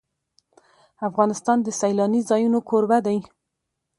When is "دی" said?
3.05-3.17